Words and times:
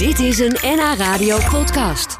Dit 0.00 0.18
is 0.18 0.38
een 0.38 0.56
NH 0.62 0.94
Radio 0.96 1.38
podcast. 1.50 2.18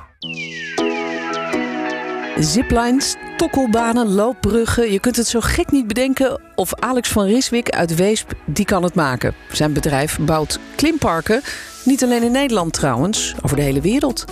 Ziplines, 2.38 3.16
tokkelbanen, 3.36 4.08
loopbruggen. 4.08 4.92
Je 4.92 5.00
kunt 5.00 5.16
het 5.16 5.26
zo 5.26 5.40
gek 5.40 5.70
niet 5.70 5.86
bedenken 5.86 6.40
of 6.54 6.74
Alex 6.74 7.08
van 7.08 7.24
Riswijk 7.24 7.70
uit 7.70 7.94
Weesp 7.94 8.32
die 8.46 8.64
kan 8.64 8.82
het 8.82 8.94
maken. 8.94 9.34
Zijn 9.52 9.72
bedrijf 9.72 10.18
bouwt 10.18 10.58
klimparken, 10.76 11.42
niet 11.84 12.04
alleen 12.04 12.22
in 12.22 12.32
Nederland 12.32 12.72
trouwens, 12.72 13.34
over 13.42 13.56
de 13.56 13.62
hele 13.62 13.80
wereld. 13.80 14.24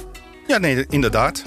Ja, 0.46 0.58
nee, 0.58 0.86
inderdaad. 0.88 1.42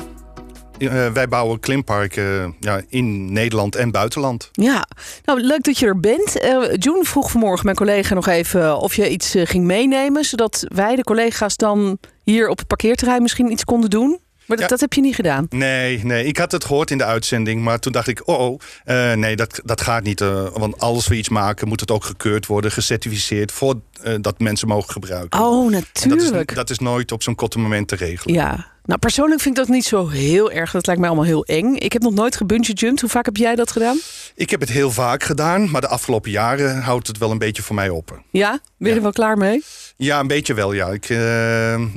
Uh, 0.82 1.08
wij 1.08 1.28
bouwen 1.28 1.60
klimparken 1.60 2.24
uh, 2.24 2.48
ja, 2.60 2.82
in 2.90 3.34
Nederland 3.34 3.76
en 3.76 3.92
buitenland. 3.92 4.50
Ja, 4.52 4.88
nou 5.26 5.42
leuk 5.42 5.64
dat 5.64 5.78
je 5.80 5.86
er 5.86 6.00
bent. 6.00 6.44
Uh, 6.44 6.64
June 6.80 7.04
vroeg 7.04 7.32
vanmorgen 7.32 7.66
mijn 7.66 7.78
collega 7.78 8.14
nog 8.14 8.28
even 8.28 8.78
of 8.80 8.96
je 8.96 9.10
iets 9.10 9.34
ging 9.44 9.66
meenemen, 9.66 10.24
zodat 10.24 10.64
wij, 10.68 10.96
de 10.96 11.04
collega's, 11.04 11.56
dan 11.56 11.98
hier 12.24 12.50
op 12.50 12.58
het 12.58 12.68
parkeerterrein 12.68 13.22
misschien 13.22 13.52
iets 13.52 13.64
konden 13.64 13.90
doen. 13.90 14.10
Maar 14.46 14.58
dat, 14.60 14.70
Ja. 14.70 14.76
dat 14.76 14.80
heb 14.80 14.94
je 14.94 15.02
niet 15.02 15.16
gedaan. 15.16 15.46
Nee, 15.50 16.06
nee, 16.06 16.26
ik 16.26 16.38
had 16.38 16.52
het 16.52 16.66
gehoord 16.66 16.92
in 16.92 16.98
de 16.98 17.04
uitzending, 17.04 17.62
maar 17.62 17.80
toen 17.80 17.92
dacht 17.92 18.08
ik, 18.08 18.28
oh, 18.28 18.40
oh 18.40 18.60
eh, 18.84 19.14
nee, 19.14 19.36
dat, 19.36 19.62
dat 19.66 19.82
gaat 19.82 20.04
niet. 20.04 20.22
eh, 20.22 20.48
want 20.54 20.80
als 20.80 21.08
we 21.08 21.16
iets 21.16 21.30
maken, 21.30 21.68
moet 21.68 21.80
het 21.80 21.92
ook 21.92 22.04
gekeurd 22.04 22.46
worden, 22.46 22.72
gecertificeerd, 22.72 23.52
voordat 23.52 24.40
mensen 24.40 24.68
mogen 24.68 24.92
gebruiken. 24.92 25.40
Oh, 25.40 25.66
En 25.66 25.72
dat, 25.72 25.84
is, 25.94 26.06
natuurlijk. 26.06 26.56
dat 26.56 26.70
is 26.70 26.80
nooit 26.80 27.12
op 27.12 27.24
zo'n 27.24 27.36
korte 27.36 27.60
moment 27.60 27.88
te 27.88 27.96
regelen. 27.96 28.36
Ja, 28.36 28.68
nou 28.84 29.00
persoonlijk 29.00 29.42
vind 29.42 29.58
ik 29.58 29.64
dat 29.66 29.76
niet 29.76 29.86
zo 29.86 30.08
heel 30.08 30.52
erg. 30.52 30.72
Dat 30.72 30.86
lijkt 30.86 31.02
mij 31.02 31.10
allemaal 31.10 31.28
heel 31.30 31.46
eng. 31.46 31.76
Ik 31.76 31.94
heb 31.94 32.02
nog 32.02 32.14
nooit 32.14 32.36
gebungee 32.36 32.74
jumped. 32.76 33.02
Hoe 33.02 33.10
vaak 33.10 33.26
heb 33.26 33.38
jij 33.38 33.56
dat 33.56 33.72
gedaan? 33.72 33.98
Ik 34.36 34.50
heb 34.50 34.60
het 34.60 34.70
heel 34.70 34.92
vaak 34.92 35.24
gedaan, 35.24 35.72
maar 35.72 35.82
de 35.82 35.88
afgelopen 35.88 36.32
jaren 36.32 36.82
houdt 36.82 37.08
het 37.08 37.18
wel 37.18 37.32
een 37.32 37.38
beetje 37.38 37.62
voor 37.62 37.76
mij 37.76 37.90
op. 37.90 38.22
Ja? 38.32 38.50
Ben 38.50 38.60
je 38.78 38.90
Ja. 38.90 38.96
er 38.96 39.02
wel 39.02 39.12
klaar 39.12 39.38
mee? 39.38 39.64
Ja, 39.98 40.20
een 40.20 40.28
beetje 40.28 40.54
wel, 40.54 40.74
ja. 40.74 40.88
Ik, 40.88 41.10
eh, 41.10 41.18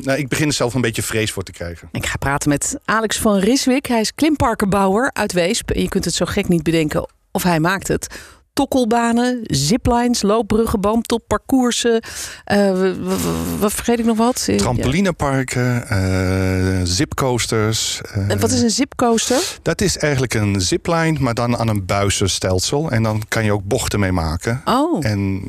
nou, 0.05 0.19
ik 0.19 0.29
begin 0.29 0.47
er 0.47 0.53
zelf 0.53 0.75
een 0.75 0.81
beetje 0.81 1.03
vrees 1.03 1.31
voor 1.33 1.43
te 1.43 1.53
krijgen. 1.53 1.89
Ik 1.93 2.07
ga 2.07 2.17
praten 2.17 2.49
met 2.49 2.77
Alex 2.85 3.17
van 3.19 3.39
Riswijk. 3.39 3.87
Hij 3.87 4.01
is 4.01 4.15
klimparkenbouwer 4.15 5.11
uit 5.13 5.33
Weesp. 5.33 5.71
En 5.71 5.83
je 5.83 5.89
kunt 5.89 6.05
het 6.05 6.15
zo 6.15 6.25
gek 6.25 6.49
niet 6.49 6.63
bedenken 6.63 7.09
of 7.33 7.43
hij 7.43 7.61
maakt 7.61 7.89
het. 7.89 8.07
Tokkelbanen, 8.55 9.39
ziplines, 9.43 10.23
loopbruggen, 10.23 10.81
boomtop, 10.81 11.23
parcoursen. 11.27 12.03
eh, 12.45 12.73
wat 13.59 13.73
vergeet 13.73 13.99
ik 13.99 14.05
nog 14.05 14.17
wat? 14.17 14.45
Eh, 14.49 14.57
Trampolineparken, 14.57 15.89
eh, 15.89 16.81
zipcoasters. 16.85 18.01
En 18.29 18.41
wat 18.41 18.51
is 18.51 18.61
een 18.63 18.71
zipcoaster? 18.71 19.59
Dat 19.63 19.81
is 19.81 19.99
eigenlijk 19.99 20.35
een 20.35 20.61
zipline, 20.61 21.19
maar 21.21 21.35
dan 21.35 21.57
aan 21.57 21.69
een 21.69 21.87
buizenstelsel. 21.87 22.91
En 22.91 23.03
dan 23.03 23.23
kan 23.29 23.45
je 23.45 23.53
ook 23.53 23.65
bochten 23.65 24.01
mee 24.01 24.13
maken. 24.13 24.63
Oh, 24.65 25.07
En 25.07 25.43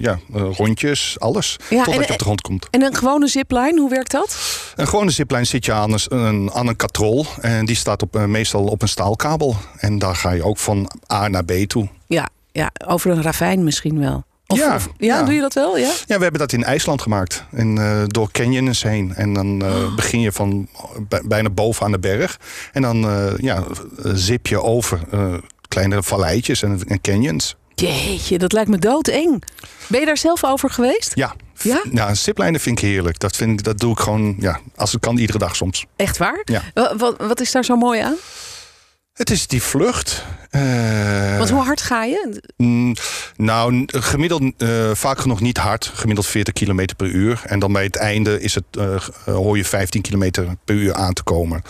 ja, 0.00 0.18
rondjes, 0.32 1.16
alles. 1.18 1.56
Ja, 1.70 1.76
totdat 1.84 1.94
en- 1.94 2.06
je 2.06 2.12
op 2.12 2.18
de 2.18 2.24
grond 2.24 2.40
komt. 2.40 2.66
en 2.70 2.82
een 2.82 2.94
gewone 2.96 3.26
zipline, 3.28 3.80
hoe 3.80 3.90
werkt 3.90 4.10
dat? 4.10 4.36
Een 4.76 4.88
gewone 4.88 5.10
zipline 5.10 5.44
zit 5.44 5.64
je 5.64 5.72
aan 5.72 5.94
een, 6.08 6.50
aan 6.52 6.66
een 6.66 6.76
katrol. 6.76 7.26
En 7.40 7.66
die 7.66 7.76
staat 7.76 8.02
op, 8.02 8.26
meestal 8.26 8.64
op 8.64 8.82
een 8.82 8.88
staalkabel. 8.88 9.56
En 9.76 9.98
daar 9.98 10.16
ga 10.16 10.30
je 10.30 10.44
ook 10.44 10.58
van 10.58 10.90
A 11.12 11.28
naar 11.28 11.44
B 11.44 11.52
toe. 11.66 11.88
Ja, 12.08 12.28
ja 12.52 12.70
over 12.86 13.10
een 13.10 13.22
ravijn 13.22 13.64
misschien 13.64 13.98
wel. 14.00 14.24
Of, 14.46 14.58
Ja, 14.58 14.74
of- 14.74 14.88
ja, 14.98 15.18
ja. 15.18 15.22
doe 15.22 15.34
je 15.34 15.40
dat 15.40 15.54
wel? 15.54 15.76
Ja? 15.78 15.90
Ja, 16.06 16.16
we 16.16 16.22
hebben 16.22 16.40
dat 16.40 16.52
in 16.52 16.64
IJsland 16.64 17.02
gemaakt. 17.02 17.44
En, 17.52 17.78
eh, 17.78 18.02
door 18.06 18.30
canyons 18.30 18.82
heen. 18.82 19.14
En 19.14 19.32
dan 19.32 19.62
eh, 19.62 19.94
begin 19.94 20.20
je 20.20 20.32
van 20.32 20.68
bij- 21.08 21.22
bijna 21.24 21.50
boven 21.50 21.84
aan 21.84 21.92
de 21.92 21.98
berg. 21.98 22.38
En 22.72 22.82
dan 22.82 23.04
eh, 23.08 23.32
ja, 23.36 23.64
zip 24.02 24.46
je 24.46 24.62
over 24.62 25.00
kleine 25.68 26.02
valleitjes 26.02 26.62
en, 26.62 26.80
en 26.86 27.00
canyons. 27.00 27.56
Jeetje, 27.74 28.38
dat 28.38 28.52
lijkt 28.52 28.70
me 28.70 28.78
doodeng. 28.78 29.42
Ben 29.86 30.00
je 30.00 30.06
daar 30.06 30.16
zelf 30.18 30.44
over 30.44 30.70
geweest? 30.70 31.12
Ja. 31.14 31.34
Ja? 31.62 31.80
Ja, 31.92 32.14
ziplijnen 32.14 32.60
vind 32.60 32.78
ik 32.82 32.84
heerlijk. 32.88 33.18
Dat, 33.18 33.36
vind 33.36 33.50
ik, 33.58 33.64
dat 33.64 33.78
doe 33.78 33.92
ik 33.92 33.98
gewoon, 33.98 34.36
ja, 34.38 34.60
als 34.76 34.92
het 34.92 35.00
kan, 35.00 35.16
iedere 35.18 35.38
dag 35.38 35.56
soms. 35.56 35.86
Echt 35.96 36.16
waar? 36.18 36.40
Ja. 36.44 36.62
Wa- 36.74 36.96
Wat, 36.96 37.16
wat 37.18 37.40
is 37.40 37.52
daar 37.52 37.64
zo 37.64 37.76
mooi 37.76 38.00
aan? 38.00 38.14
Het 39.18 39.30
is 39.30 39.46
die 39.46 39.62
vlucht. 39.62 40.24
Eh, 40.50 41.36
Want 41.38 41.50
hoe 41.50 41.62
hard 41.62 41.80
ga 41.80 42.04
je? 42.04 42.40
mm, 42.56 42.94
nou, 43.36 43.84
gemiddeld 43.86 44.42
eh, 44.58 44.90
vaak 44.94 45.18
genoeg 45.18 45.40
niet 45.40 45.58
hard. 45.58 45.90
Gemiddeld 45.94 46.26
40 46.26 46.54
km 46.54 46.86
per 46.96 47.06
uur. 47.06 47.40
En 47.44 47.58
dan 47.58 47.72
bij 47.72 47.84
het 47.84 47.96
einde 47.96 48.40
is 48.40 48.54
het, 48.54 48.64
eh, 48.78 48.96
hoor 49.24 49.56
je 49.56 49.64
15 49.64 50.02
km 50.02 50.30
per 50.64 50.74
uur 50.74 50.94
aan 50.94 51.12
te 51.12 51.22
komen. 51.22 51.62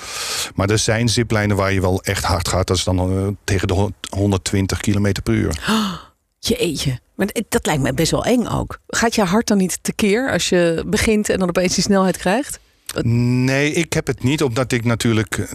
Maar 0.54 0.70
er 0.70 0.78
zijn 0.78 1.08
ziplijnen 1.08 1.56
waar 1.56 1.72
je 1.72 1.80
wel 1.80 2.02
echt 2.02 2.24
hard 2.24 2.48
gaat. 2.48 2.66
Dat 2.66 2.76
is 2.76 2.84
dan 2.84 3.36
tegen 3.44 3.68
de 3.68 3.74
hon- 3.74 3.94
120 4.10 4.80
km 4.80 5.12
per 5.22 5.34
uur. 5.34 5.58
Jeetje. 6.38 6.98
Maar 7.14 7.28
dat 7.48 7.66
lijkt 7.66 7.82
me 7.82 7.94
best 7.94 8.10
wel 8.10 8.24
eng 8.24 8.46
ook. 8.46 8.78
Gaat 8.86 9.14
je 9.14 9.22
hart 9.24 9.46
dan 9.46 9.58
niet 9.58 9.78
tekeer 9.82 10.30
als 10.32 10.48
je 10.48 10.84
begint 10.86 11.28
en 11.28 11.38
dan 11.38 11.48
opeens 11.48 11.74
die 11.74 11.84
snelheid 11.84 12.16
krijgt? 12.16 12.58
Nee, 13.02 13.72
ik 13.72 13.92
heb 13.92 14.06
het 14.06 14.22
niet, 14.22 14.42
omdat 14.42 14.72
ik 14.72 14.84
natuurlijk 14.84 15.36
eh, 15.36 15.48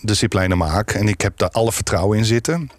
de 0.00 0.14
ziplijnen 0.14 0.58
maak. 0.58 0.90
En 0.90 1.08
ik 1.08 1.20
heb 1.20 1.38
daar 1.38 1.50
alle 1.50 1.72
vertrouwen 1.72 2.18
in 2.18 2.24
zitten. 2.24 2.70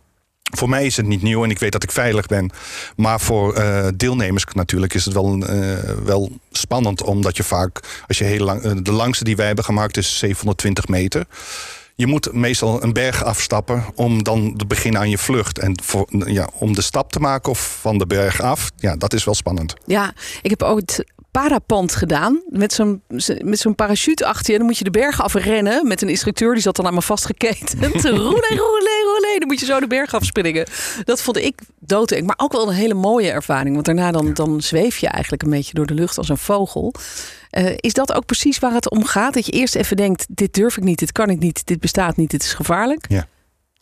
Voor 0.55 0.69
mij 0.69 0.85
is 0.85 0.97
het 0.97 1.05
niet 1.05 1.22
nieuw 1.22 1.44
en 1.44 1.50
ik 1.50 1.59
weet 1.59 1.72
dat 1.72 1.83
ik 1.83 1.91
veilig 1.91 2.25
ben. 2.25 2.50
Maar 2.95 3.19
voor 3.19 3.53
eh, 3.53 3.88
deelnemers 3.95 4.45
natuurlijk 4.53 4.94
is 4.94 5.06
het 5.06 5.13
wel, 5.13 5.45
eh, 5.45 5.77
wel 6.03 6.31
spannend. 6.51 7.03
Omdat 7.03 7.38
je 7.38 7.44
vaak, 7.44 7.79
als 8.07 8.17
je 8.17 8.23
heel 8.23 8.45
lang. 8.45 8.81
de 8.81 8.91
langste 8.91 9.23
die 9.23 9.35
wij 9.35 9.45
hebben 9.45 9.66
gemaakt 9.66 9.97
is 9.97 10.17
720 10.17 10.88
meter. 10.88 11.25
Je 11.95 12.07
moet 12.07 12.33
meestal 12.33 12.83
een 12.83 12.94
berg 12.94 13.23
afstappen 13.23 13.85
om 13.95 14.23
dan 14.23 14.53
te 14.57 14.66
beginnen 14.66 15.01
aan 15.01 15.09
je 15.09 15.17
vlucht. 15.17 15.59
En 15.59 15.81
voor, 15.83 16.07
ja, 16.09 16.50
om 16.53 16.73
de 16.73 16.81
stap 16.81 17.11
te 17.11 17.19
maken 17.19 17.51
of 17.51 17.77
van 17.81 17.97
de 17.97 18.07
berg 18.07 18.41
af, 18.41 18.72
ja, 18.75 18.95
dat 18.95 19.13
is 19.13 19.23
wel 19.23 19.33
spannend. 19.33 19.73
Ja, 19.85 20.13
ik 20.41 20.50
heb 20.50 20.63
ooit 20.63 21.06
parapant 21.41 21.95
gedaan. 21.95 22.41
Met 22.49 22.73
zo'n 22.73 23.01
met 23.43 23.59
zo'n 23.59 23.75
parachute 23.75 24.25
achter 24.25 24.51
je. 24.51 24.57
Dan 24.57 24.67
moet 24.67 24.77
je 24.77 24.83
de 24.83 24.91
bergen 24.91 25.23
afrennen 25.23 25.87
met 25.87 26.01
een 26.01 26.09
instructeur. 26.09 26.53
Die 26.53 26.61
zat 26.61 26.75
dan 26.75 26.85
aan 26.85 26.93
me 26.93 27.01
vastgeketend. 27.01 27.73
roele, 28.05 28.47
roele, 28.49 29.03
roele. 29.05 29.35
Dan 29.39 29.47
moet 29.47 29.59
je 29.59 29.65
zo 29.65 29.79
de 29.79 29.87
berg 29.87 30.13
afspringen. 30.13 30.67
Dat 31.03 31.21
vond 31.21 31.37
ik 31.37 31.59
doodeng. 31.79 32.25
Maar 32.25 32.35
ook 32.39 32.51
wel 32.51 32.67
een 32.67 32.75
hele 32.75 32.93
mooie 32.93 33.31
ervaring. 33.31 33.73
Want 33.73 33.85
daarna 33.85 34.11
dan, 34.11 34.33
dan 34.33 34.61
zweef 34.61 34.97
je 34.97 35.07
eigenlijk 35.07 35.43
een 35.43 35.49
beetje 35.49 35.73
door 35.73 35.85
de 35.85 35.93
lucht 35.93 36.17
als 36.17 36.29
een 36.29 36.37
vogel. 36.37 36.93
Eh, 37.49 37.73
is 37.75 37.93
dat 37.93 38.13
ook 38.13 38.25
precies 38.25 38.59
waar 38.59 38.73
het 38.73 38.89
om 38.89 39.05
gaat? 39.05 39.33
Dat 39.33 39.45
je 39.45 39.51
eerst 39.51 39.75
even 39.75 39.97
denkt, 39.97 40.25
dit 40.29 40.53
durf 40.53 40.77
ik 40.77 40.83
niet, 40.83 40.99
dit 40.99 41.11
kan 41.11 41.29
ik 41.29 41.39
niet, 41.39 41.65
dit 41.65 41.79
bestaat 41.79 42.17
niet, 42.17 42.31
dit 42.31 42.43
is 42.43 42.53
gevaarlijk. 42.53 43.05
Ja. 43.09 43.27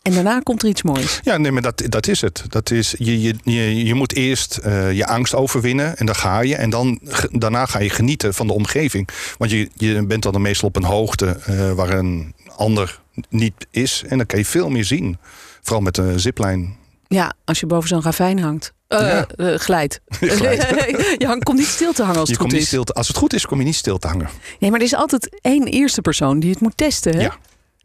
En 0.06 0.12
daarna 0.12 0.40
komt 0.40 0.62
er 0.62 0.68
iets 0.68 0.82
moois. 0.82 1.20
Ja, 1.22 1.36
nee, 1.36 1.52
maar 1.52 1.62
dat, 1.62 1.82
dat 1.88 2.06
is 2.06 2.20
het. 2.20 2.42
Dat 2.48 2.70
is, 2.70 2.94
je, 2.98 3.20
je, 3.22 3.34
je, 3.42 3.84
je 3.84 3.94
moet 3.94 4.14
eerst 4.14 4.56
eh, 4.56 4.92
je 4.92 5.06
angst 5.06 5.34
overwinnen 5.34 5.96
en 5.96 6.06
dan 6.06 6.14
ga 6.14 6.40
je. 6.40 6.56
En 6.56 6.70
dan, 6.70 7.00
daarna 7.30 7.66
ga 7.66 7.78
je 7.78 7.90
genieten 7.90 8.34
van 8.34 8.46
de 8.46 8.52
omgeving. 8.52 9.08
Want 9.38 9.50
je, 9.50 9.68
je 9.74 10.06
bent 10.06 10.22
dan 10.22 10.42
meestal 10.42 10.68
op 10.68 10.76
een 10.76 10.84
hoogte 10.84 11.26
eh, 11.46 11.72
waar 11.72 11.90
een 11.90 12.34
ander 12.56 13.00
niet 13.28 13.66
is. 13.70 14.02
En 14.08 14.16
dan 14.16 14.26
kan 14.26 14.38
je 14.38 14.44
veel 14.44 14.68
meer 14.70 14.84
zien. 14.84 15.18
Vooral 15.62 15.82
met 15.82 15.94
de 15.94 16.18
ziplijn. 16.18 16.76
Ja, 17.08 17.32
als 17.44 17.60
je 17.60 17.66
boven 17.66 17.88
zo'n 17.88 18.02
ravijn 18.02 18.38
hangt. 18.38 18.72
Ja. 18.88 19.26
eh, 19.36 19.54
glijdt. 19.54 20.00
Glijdt. 20.20 20.62
je 21.22 21.26
hangt, 21.26 21.44
komt 21.44 21.58
niet 21.58 21.66
stil 21.66 21.92
te 21.92 22.02
hangen 22.02 22.18
als 22.20 22.28
Je 22.28 22.34
het 22.34 22.42
goed 22.42 22.50
komt 22.52 22.62
niet 22.70 22.72
is. 22.80 22.84
te- 22.86 22.92
als 22.94 23.08
het 23.08 23.16
goed 23.16 23.32
is, 23.34 23.46
kom 23.46 23.58
je 23.58 23.64
niet 23.64 23.74
stil 23.74 23.98
te 23.98 24.06
hangen. 24.06 24.28
Nee, 24.58 24.70
maar 24.70 24.78
er 24.80 24.86
is 24.86 24.94
altijd 24.94 25.38
één 25.40 25.64
eerste 25.66 26.00
persoon 26.00 26.40
die 26.40 26.50
het 26.50 26.60
moet 26.60 26.76
testen. 26.76 27.14
Hè? 27.16 27.20
Ja. 27.22 27.36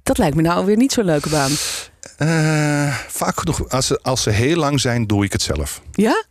Dat 0.04 0.18
lijkt 0.18 0.36
me 0.36 0.42
nou 0.42 0.66
weer 0.66 0.78
niet 0.78 0.92
zo'n 0.92 1.06
leuke 1.06 1.30
baan. 1.30 1.52
Eh, 2.22 2.96
vaak 3.08 3.40
genoeg, 3.40 3.70
als 3.70 3.88
ze, 3.88 4.00
als 4.02 4.22
ze 4.24 4.30
heel 4.30 4.56
lang 4.56 4.80
zijn, 4.80 5.08
doe 5.08 5.24
ik 5.26 5.32
het 5.32 5.42
zelf. 5.42 5.82
Ja? 5.92 6.24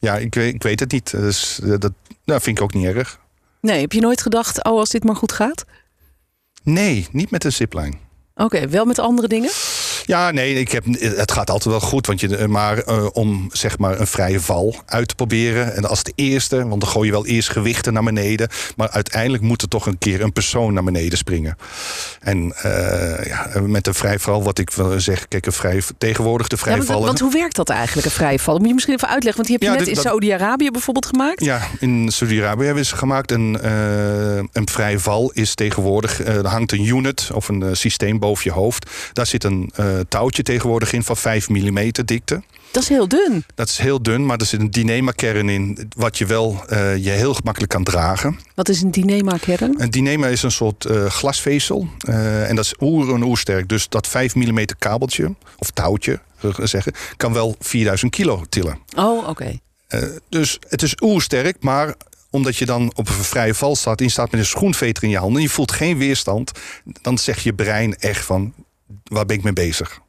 Ja, 0.00 0.16
ik, 0.16 0.34
weet- 0.34 0.54
ik 0.54 0.62
weet 0.62 0.80
het 0.80 0.92
niet. 0.92 1.10
Dus, 1.10 1.60
eh, 1.60 1.74
dat 1.78 1.92
nou, 2.24 2.40
vind 2.40 2.56
ik 2.58 2.62
ook 2.64 2.74
niet 2.74 2.84
erg. 2.86 3.18
Nee, 3.60 3.80
heb 3.80 3.92
je 3.92 4.00
nooit 4.00 4.20
gedacht, 4.22 4.64
oh, 4.64 4.78
als 4.78 4.88
dit 4.90 5.04
maar 5.04 5.16
goed 5.16 5.32
gaat? 5.32 5.64
Nee, 6.62 7.06
niet 7.12 7.30
met 7.30 7.44
een 7.44 7.52
ziplijn. 7.52 7.98
Oké, 8.34 8.68
wel 8.68 8.84
met 8.84 8.98
andere 8.98 9.28
dingen? 9.28 9.50
Ja, 10.08 10.30
nee, 10.30 10.54
ik 10.54 10.70
heb, 10.70 10.84
het 11.00 11.32
gaat 11.32 11.50
altijd 11.50 11.70
wel 11.74 11.80
goed. 11.88 12.06
Want 12.06 12.20
je, 12.20 12.44
maar 12.48 12.78
eh, 12.78 13.06
om 13.12 13.48
zeg 13.52 13.78
maar 13.78 14.00
een 14.00 14.06
vrije 14.06 14.40
val 14.40 14.74
uit 14.86 15.08
te 15.08 15.14
proberen. 15.14 15.74
En 15.76 15.84
als 15.84 16.02
de 16.02 16.12
eerste, 16.14 16.68
want 16.68 16.80
dan 16.80 16.90
gooi 16.90 17.06
je 17.06 17.12
wel 17.12 17.26
eerst 17.26 17.50
gewichten 17.50 17.92
naar 17.92 18.02
beneden. 18.02 18.48
Maar 18.76 18.90
uiteindelijk 18.90 19.42
moet 19.42 19.62
er 19.62 19.68
toch 19.68 19.86
een 19.86 19.98
keer 19.98 20.20
een 20.22 20.32
persoon 20.32 20.72
naar 20.74 20.84
beneden 20.84 21.18
springen. 21.18 21.56
En 22.20 22.52
eh, 22.62 23.26
ja, 23.26 23.50
met 23.60 23.86
een 23.86 23.94
vrije 23.94 24.18
val, 24.18 24.42
wat 24.42 24.58
ik 24.58 24.70
wil 24.70 25.00
zeggen. 25.00 25.28
Kijk, 25.28 25.46
een 25.46 25.52
vrij, 25.52 25.82
tegenwoordig 25.98 26.48
de 26.48 26.56
Ja, 26.56 26.62
vrije 26.62 27.00
want, 27.00 27.20
hoe 27.20 27.32
werkt 27.32 27.56
dat 27.56 27.68
eigenlijk, 27.68 28.06
een 28.06 28.12
vrije 28.12 28.38
val? 28.38 28.58
Moet 28.58 28.68
je 28.68 28.74
misschien 28.74 28.94
even 28.94 29.08
uitleggen, 29.08 29.44
want 29.44 29.46
die 29.46 29.56
heb 29.56 29.66
je 29.68 29.72
Ja, 29.84 29.84
net 29.86 29.96
in 29.96 30.02
Saudi-Arabië 30.02 30.70
bijvoorbeeld 30.70 31.06
gemaakt. 31.06 31.44
Ja, 31.44 31.60
in 31.78 32.10
Saudi-Arabië 32.12 32.64
hebben 32.64 32.86
ze 32.86 32.96
gemaakt. 32.96 33.30
Een, 33.30 33.60
eh, 33.60 34.36
een 34.36 34.68
vrije 34.70 34.98
val 34.98 35.30
is 35.34 35.54
tegenwoordig. 35.54 36.22
eh, 36.22 36.36
er 36.36 36.46
hangt 36.46 36.72
een 36.72 36.84
unit 36.86 37.30
of 37.34 37.48
een 37.48 37.62
eh, 37.62 37.68
systeem 37.72 38.18
boven 38.18 38.44
je 38.44 38.52
hoofd. 38.52 38.90
Daar 39.12 39.26
zit 39.26 39.44
een 39.44 39.70
eh, 39.74 39.86
touwtje 40.08 40.42
tegenwoordig 40.42 40.92
in 40.92 41.02
van 41.02 41.16
5 41.16 41.48
mm 41.48 41.90
dikte. 42.04 42.42
Dat 42.70 42.82
is 42.82 42.88
heel 42.88 43.08
dun. 43.08 43.44
Dat 43.54 43.68
is 43.68 43.78
heel 43.78 44.02
dun, 44.02 44.26
maar 44.26 44.38
er 44.38 44.46
zit 44.46 44.60
een 44.60 44.70
dynema-kern 44.70 45.48
in. 45.48 45.90
wat 45.96 46.18
je 46.18 46.26
wel 46.26 46.62
eh, 46.66 46.96
je 46.96 47.10
heel 47.10 47.34
gemakkelijk 47.34 47.72
kan 47.72 47.84
dragen. 47.84 48.38
Wat 48.54 48.68
is 48.68 48.82
een 48.82 48.90
dynema-kern? 48.90 49.82
Een 49.82 49.90
dynema 49.90 50.26
is 50.26 50.42
een 50.42 50.50
soort 50.50 50.84
eh, 50.84 51.04
glasvezel. 51.04 51.88
eh, 51.98 52.48
en 52.48 52.56
dat 52.56 52.64
is 52.64 52.74
oer 52.80 53.14
en 53.14 53.22
oersterk. 53.22 53.68
Dus 53.68 53.88
dat 53.88 54.06
5 54.06 54.34
mm 54.34 54.64
kabeltje, 54.78 55.34
of 55.58 55.70
touwtje 55.70 56.20
zeggen, 56.62 56.92
kan 57.16 57.32
wel 57.32 57.56
4000 57.60 58.10
kilo 58.10 58.44
tillen. 58.48 58.78
Oh, 58.96 59.28
oké. 59.28 59.58
Eh, 59.88 60.02
dus 60.28 60.58
het 60.68 60.82
is 60.82 60.94
oersterk, 61.02 61.56
maar 61.60 61.94
omdat 62.30 62.56
je 62.56 62.66
dan 62.66 62.92
op 62.94 63.08
een 63.08 63.14
vrije 63.14 63.54
val 63.54 63.76
staat... 63.76 63.98
en 63.98 64.04
je 64.04 64.10
staat 64.10 64.30
met 64.30 64.40
een 64.40 64.46
schoenveter 64.46 65.02
in 65.02 65.10
je 65.10 65.18
handen... 65.18 65.36
en 65.36 65.42
je 65.42 65.48
voelt 65.48 65.72
geen 65.72 65.98
weerstand... 65.98 66.52
dan 67.02 67.18
zegt 67.18 67.42
je 67.42 67.54
brein 67.54 67.94
echt 67.96 68.24
van, 68.24 68.54
waar 69.04 69.26
ben 69.26 69.36
ik 69.36 69.42
mee 69.42 69.52
bezig? 69.52 70.00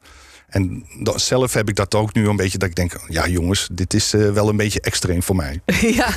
En 0.48 0.84
dat, 1.02 1.20
zelf 1.20 1.52
heb 1.54 1.68
ik 1.68 1.76
dat 1.76 1.94
ook 1.94 2.14
nu 2.14 2.28
een 2.28 2.36
beetje 2.36 2.58
dat 2.58 2.68
ik 2.68 2.74
denk... 2.74 2.92
ja 3.08 3.26
jongens, 3.28 3.68
dit 3.72 3.94
is 3.94 4.12
eh, 4.12 4.30
wel 4.30 4.48
een 4.48 4.56
beetje 4.56 4.80
extreem 4.80 5.22
voor 5.22 5.36
mij. 5.36 5.60
ja, 6.00 6.08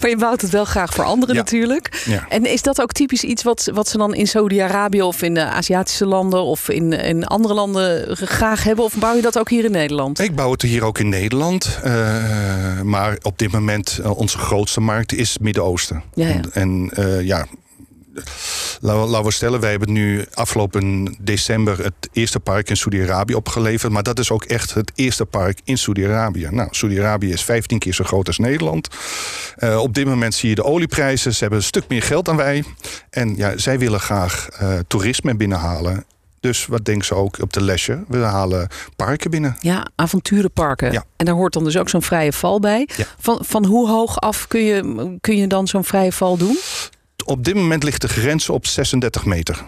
maar 0.00 0.08
je 0.10 0.16
bouwt 0.18 0.40
het 0.40 0.50
wel 0.50 0.64
graag 0.64 0.94
voor 0.94 1.04
anderen 1.04 1.34
Ja. 1.34 1.40
natuurlijk. 1.40 2.02
Ja. 2.06 2.26
En 2.28 2.44
is 2.46 2.62
dat 2.62 2.80
ook 2.80 2.92
typisch 2.92 3.22
iets 3.22 3.42
wat, 3.42 3.70
wat 3.74 3.88
ze 3.88 3.98
dan 3.98 4.14
in 4.14 4.26
Saudi-Arabië 4.26 5.02
of 5.02 5.22
in 5.22 5.34
de 5.34 5.44
Aziatische 5.44 6.06
landen 6.06 6.42
of 6.42 6.68
in, 6.68 6.92
in 6.92 7.24
andere 7.26 7.54
landen 7.54 8.16
graag 8.16 8.62
hebben? 8.64 8.84
Of 8.84 8.94
bouw 8.98 9.14
je 9.14 9.22
dat 9.22 9.38
ook 9.38 9.50
hier 9.50 9.64
in 9.64 9.70
Nederland? 9.70 10.18
Ik 10.20 10.34
bouw 10.34 10.50
het 10.50 10.62
hier 10.62 10.84
ook 10.84 10.98
in 10.98 11.08
Nederland. 11.08 11.78
eh, 11.82 12.80
maar 12.80 13.18
op 13.22 13.38
dit 13.38 13.52
moment 13.52 13.98
uh, 14.00 14.18
onze 14.18 14.38
grootste 14.38 14.80
markt 14.80 15.12
is 15.14 15.32
het 15.32 15.42
Midden-Oosten. 15.42 16.02
Ja. 16.14 16.40
En 16.52 16.90
uh, 16.98 17.22
ja, 17.22 17.46
laten 18.80 19.24
we, 19.24 19.30
stellen, 19.30 19.60
wij 19.60 19.70
hebben 19.70 19.92
nu 19.92 20.24
afgelopen 20.34 21.16
december 21.20 21.84
het 21.84 22.08
eerste 22.12 22.40
park 22.40 22.68
in 22.68 22.76
Saudi-Arabië 22.76 23.34
opgeleverd. 23.34 23.92
Maar 23.92 24.02
dat 24.02 24.18
is 24.18 24.30
ook 24.30 24.44
echt 24.44 24.74
het 24.74 24.92
eerste 24.94 25.24
park 25.24 25.60
in 25.64 25.78
Saudi-Arabië. 25.78 26.48
Nou, 26.50 26.68
Saudi-Arabië 26.70 27.32
is 27.32 27.44
15 27.44 27.78
keer 27.78 27.94
zo 27.94 28.04
groot 28.04 28.26
als 28.26 28.38
Nederland. 28.38 28.88
Uh, 29.58 29.78
op 29.78 29.94
dit 29.94 30.06
moment 30.06 30.34
zie 30.34 30.48
je 30.48 30.54
de 30.54 30.64
olieprijzen. 30.64 31.32
Ze 31.32 31.40
hebben 31.40 31.58
een 31.58 31.64
stuk 31.64 31.88
meer 31.88 32.02
geld 32.02 32.24
dan 32.24 32.36
wij. 32.36 32.64
En 33.10 33.36
ja, 33.36 33.58
zij 33.58 33.78
willen 33.78 34.00
graag 34.00 34.48
uh, 34.62 34.78
toerisme 34.86 35.36
binnenhalen. 35.36 36.04
Dus 36.44 36.66
wat 36.66 36.84
denken 36.84 37.04
ze 37.04 37.14
ook 37.14 37.38
op 37.40 37.52
de 37.52 37.62
lesje? 37.62 38.04
We 38.08 38.18
halen 38.18 38.68
parken 38.96 39.30
binnen. 39.30 39.56
Ja, 39.60 39.86
avonturenparken. 39.94 40.92
Ja. 40.92 41.04
En 41.16 41.26
daar 41.26 41.34
hoort 41.34 41.52
dan 41.52 41.64
dus 41.64 41.76
ook 41.76 41.88
zo'n 41.88 42.02
vrije 42.02 42.32
val 42.32 42.60
bij. 42.60 42.88
Ja. 42.96 43.04
Van, 43.18 43.38
van 43.44 43.64
hoe 43.64 43.88
hoog 43.88 44.20
af 44.20 44.48
kun 44.48 44.60
je, 44.60 45.16
kun 45.20 45.36
je 45.36 45.46
dan 45.46 45.66
zo'n 45.66 45.84
vrije 45.84 46.12
val 46.12 46.36
doen? 46.36 46.58
Op 47.24 47.44
dit 47.44 47.54
moment 47.54 47.82
ligt 47.82 48.00
de 48.00 48.08
grens 48.08 48.48
op 48.48 48.66
36 48.66 49.24
meter. 49.24 49.64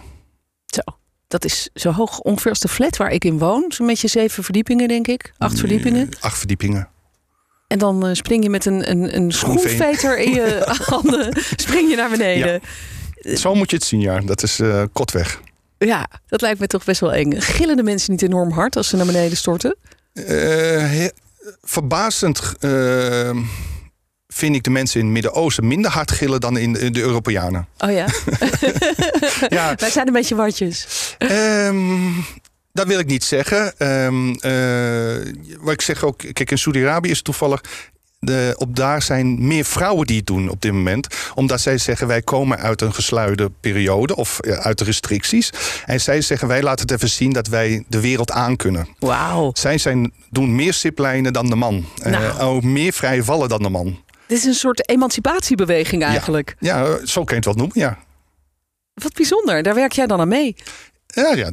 Zo. 0.65 0.81
Dat 1.27 1.45
is 1.45 1.69
zo 1.73 1.91
hoog 1.91 2.19
ongeveer 2.19 2.49
als 2.49 2.59
de 2.59 2.67
flat 2.67 2.97
waar 2.97 3.11
ik 3.11 3.25
in 3.25 3.37
woon. 3.37 3.65
Zo'n 3.67 3.87
beetje 3.87 4.07
zeven 4.07 4.43
verdiepingen, 4.43 4.87
denk 4.87 5.07
ik. 5.07 5.33
Acht 5.37 5.59
verdiepingen. 5.59 6.09
Acht 6.19 6.37
verdiepingen. 6.37 6.89
En 7.67 7.79
dan 7.79 8.07
uh, 8.07 8.13
spring 8.13 8.43
je 8.43 8.49
met 8.49 8.65
een, 8.65 8.89
een, 8.89 9.15
een 9.15 9.31
schoenveter 9.31 10.17
in 10.17 10.31
je 10.31 10.61
handen. 10.85 11.37
Spring 11.55 11.89
je 11.89 11.95
naar 11.95 12.09
beneden. 12.09 12.61
Ja. 13.21 13.35
Zo 13.35 13.55
moet 13.55 13.69
je 13.69 13.75
het 13.75 13.85
zien, 13.85 13.99
ja. 13.99 14.19
Dat 14.19 14.43
is 14.43 14.59
uh, 14.59 14.83
kotweg. 14.93 15.41
Ja, 15.77 16.07
dat 16.27 16.41
lijkt 16.41 16.59
me 16.59 16.67
toch 16.67 16.83
best 16.83 16.99
wel 16.99 17.13
eng. 17.13 17.41
Gillen 17.41 17.75
de 17.75 17.83
mensen 17.83 18.11
niet 18.11 18.21
enorm 18.21 18.51
hard 18.51 18.75
als 18.75 18.87
ze 18.87 18.95
naar 18.95 19.05
beneden 19.05 19.37
storten? 19.37 19.75
Uh, 20.13 21.07
verbazend 21.61 22.53
uh, 22.59 23.37
vind 24.37 24.55
ik 24.55 24.63
de 24.63 24.69
mensen 24.69 24.99
in 24.99 25.05
het 25.05 25.13
Midden-Oosten 25.13 25.67
minder 25.67 25.91
hard 25.91 26.11
gillen 26.11 26.39
dan 26.39 26.57
in 26.57 26.73
de, 26.73 26.91
de 26.91 27.01
Europeanen. 27.01 27.67
Oh 27.77 27.91
ja? 27.91 28.05
ja. 29.57 29.75
Wij 29.75 29.89
zijn 29.89 30.07
een 30.07 30.13
beetje 30.13 30.35
watjes. 30.35 30.87
Um, 31.17 32.25
dat 32.73 32.87
wil 32.87 32.99
ik 32.99 33.07
niet 33.07 33.23
zeggen. 33.23 33.87
Um, 33.87 34.29
uh, 34.29 35.33
wat 35.59 35.73
ik 35.73 35.81
zeg 35.81 36.03
ook, 36.03 36.17
kijk, 36.17 36.51
in 36.51 36.57
Saudi-Arabië 36.57 37.09
is 37.09 37.15
het 37.15 37.25
toevallig 37.25 37.61
de, 38.19 38.55
op 38.57 38.75
daar 38.75 39.01
zijn 39.01 39.47
meer 39.47 39.65
vrouwen 39.65 40.07
die 40.07 40.17
het 40.17 40.25
doen 40.25 40.49
op 40.49 40.61
dit 40.61 40.71
moment. 40.71 41.07
Omdat 41.35 41.61
zij 41.61 41.77
zeggen, 41.77 42.07
wij 42.07 42.21
komen 42.21 42.57
uit 42.57 42.81
een 42.81 42.93
gesluide 42.93 43.51
periode 43.59 44.15
of 44.15 44.41
uit 44.41 44.77
de 44.77 44.83
restricties. 44.83 45.49
En 45.85 46.01
zij 46.01 46.21
zeggen, 46.21 46.47
wij 46.47 46.61
laten 46.61 46.81
het 46.81 46.91
even 46.91 47.09
zien 47.09 47.33
dat 47.33 47.47
wij 47.47 47.83
de 47.87 47.99
wereld 47.99 48.31
aankunnen. 48.31 48.87
Wauw. 48.99 49.51
Zij 49.53 49.77
zijn, 49.77 50.13
doen 50.29 50.55
meer 50.55 50.73
ziplijnen 50.73 51.33
dan 51.33 51.49
de 51.49 51.55
man. 51.55 51.85
Nou. 52.03 52.23
Uh, 52.23 52.47
ook 52.47 52.63
meer 52.63 52.93
vrije 52.93 53.23
vallen 53.23 53.49
dan 53.49 53.61
de 53.61 53.69
man. 53.69 54.05
Dit 54.27 54.37
is 54.37 54.45
een 54.45 54.53
soort 54.53 54.89
emancipatiebeweging 54.89 56.03
eigenlijk. 56.03 56.55
Ja, 56.59 56.85
ja 56.85 57.05
zo 57.05 57.23
kun 57.23 57.29
je 57.29 57.35
het 57.35 57.45
wel 57.45 57.53
noemen, 57.53 57.79
ja. 57.79 57.97
Wat 58.93 59.13
bijzonder, 59.13 59.63
daar 59.63 59.75
werk 59.75 59.91
jij 59.91 60.07
dan 60.07 60.19
aan 60.19 60.27
mee. 60.27 60.55
Ja, 61.07 61.33
ja. 61.33 61.51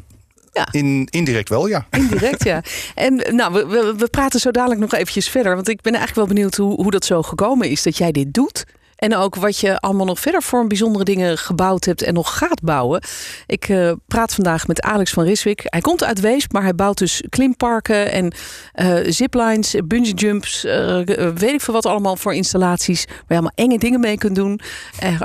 Ja. 0.53 0.69
In, 0.71 1.09
indirect 1.11 1.49
wel, 1.49 1.67
ja. 1.67 1.87
Indirect, 1.91 2.45
ja. 2.45 2.63
En 2.95 3.23
nou, 3.37 3.53
we, 3.53 3.67
we, 3.67 3.95
we, 3.97 4.09
praten 4.09 4.41
zo 4.41 4.51
dadelijk 4.51 4.81
nog 4.81 4.93
eventjes 4.93 5.29
verder. 5.29 5.55
Want 5.55 5.69
ik 5.69 5.81
ben 5.81 5.95
eigenlijk 5.95 6.27
wel 6.27 6.37
benieuwd 6.37 6.55
hoe, 6.55 6.83
hoe 6.83 6.91
dat 6.91 7.05
zo 7.05 7.23
gekomen 7.23 7.71
is 7.71 7.83
dat 7.83 7.97
jij 7.97 8.13
dit 8.13 8.35
doet. 8.35 8.65
En 8.97 9.17
ook 9.17 9.35
wat 9.35 9.59
je 9.59 9.79
allemaal 9.79 10.07
nog 10.07 10.21
verder 10.21 10.43
voor 10.43 10.67
bijzondere 10.67 11.05
dingen 11.05 11.39
gebouwd 11.39 11.85
hebt 11.85 12.03
en 12.03 12.15
nog 12.15 12.39
gaat 12.39 12.63
bouwen. 12.63 13.03
Ik 13.47 13.69
uh, 13.69 13.93
praat 14.07 14.35
vandaag 14.35 14.67
met 14.67 14.83
Alex 14.83 15.13
van 15.13 15.25
Riswijk. 15.25 15.63
Hij 15.65 15.81
komt 15.81 16.05
uit 16.05 16.21
Weesp, 16.21 16.53
maar 16.53 16.63
hij 16.63 16.75
bouwt 16.75 16.99
dus 16.99 17.23
klimparken 17.29 18.13
en 18.13 18.35
uh, 18.75 18.97
ziplines, 19.13 19.75
bungee 19.85 20.15
jumps. 20.15 20.65
Uh, 20.65 21.01
weet 21.35 21.53
ik 21.53 21.61
veel 21.61 21.75
wat 21.75 21.87
allemaal 21.87 22.17
voor 22.17 22.35
installaties. 22.35 23.05
Waar 23.07 23.17
je 23.29 23.35
allemaal 23.35 23.53
enge 23.55 23.79
dingen 23.79 24.01
mee 24.01 24.19
kunt 24.19 24.35
doen. 24.35 24.61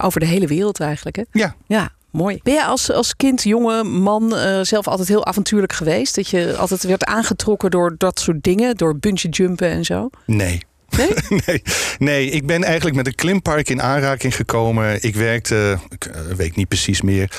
over 0.01 0.19
de 0.19 0.25
hele 0.25 0.47
wereld 0.47 0.79
eigenlijk. 0.79 1.15
Hè? 1.15 1.23
Ja. 1.31 1.55
Ja. 1.67 1.91
Mooi. 2.11 2.39
Ben 2.43 2.53
jij 2.53 2.63
als, 2.63 2.91
als 2.91 3.15
kind, 3.15 3.43
jonge 3.43 3.83
man 3.83 4.33
uh, 4.35 4.59
zelf 4.61 4.87
altijd 4.87 5.07
heel 5.07 5.25
avontuurlijk 5.25 5.73
geweest? 5.73 6.15
Dat 6.15 6.29
je 6.29 6.55
altijd 6.57 6.83
werd 6.83 7.05
aangetrokken 7.05 7.71
door 7.71 7.95
dat 7.97 8.19
soort 8.19 8.43
dingen? 8.43 8.75
Door 8.75 8.97
bungee 8.97 9.31
jumpen 9.31 9.69
en 9.69 9.85
zo? 9.85 10.09
Nee. 10.25 10.61
Nee? 11.45 11.61
nee, 11.97 12.29
ik 12.29 12.45
ben 12.45 12.63
eigenlijk 12.63 12.95
met 12.95 13.07
een 13.07 13.15
klimpark 13.15 13.69
in 13.69 13.81
aanraking 13.81 14.35
gekomen. 14.35 15.03
Ik 15.03 15.15
werkte, 15.15 15.77
ik 15.89 16.05
uh, 16.05 16.35
weet 16.35 16.55
niet 16.55 16.67
precies 16.67 17.01
meer, 17.01 17.31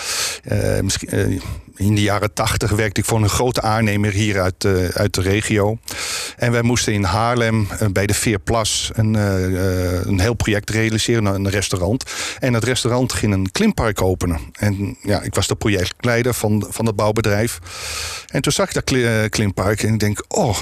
uh, 0.53 0.81
misschien, 0.81 1.09
uh, 1.15 1.41
in 1.77 1.95
de 1.95 2.03
jaren 2.03 2.33
tachtig 2.33 2.71
werkte 2.71 3.01
ik 3.01 3.07
voor 3.07 3.23
een 3.23 3.29
grote 3.29 3.63
aannemer 3.63 4.13
hier 4.13 4.41
uit, 4.41 4.65
uit 4.93 5.15
de 5.15 5.21
regio. 5.21 5.79
En 6.37 6.53
wij 6.53 6.63
moesten 6.63 6.93
in 6.93 7.05
Haarlem 7.05 7.69
bij 7.93 8.07
de 8.07 8.15
Veerplas 8.15 8.91
een, 8.93 9.15
een 9.15 10.21
heel 10.21 10.35
project 10.35 10.71
realiseren, 10.71 11.27
een 11.27 11.51
restaurant. 11.51 12.05
En 12.39 12.55
het 12.55 12.65
restaurant 12.65 13.13
ging 13.13 13.33
een 13.33 13.51
klimpark 13.51 14.03
openen. 14.03 14.41
En 14.53 14.97
ja, 15.03 15.23
ik 15.23 15.35
was 15.35 15.47
de 15.47 15.55
projectleider 15.55 16.35
van, 16.35 16.67
van 16.69 16.87
het 16.87 16.97
bouwbedrijf. 16.97 17.59
En 18.27 18.43
toen 18.43 18.53
zag 18.53 18.69
ik 18.69 18.75
dat 18.75 19.29
klimpark 19.31 19.83
en 19.83 19.93
ik 19.93 20.01
denk, 20.01 20.25
oh... 20.29 20.59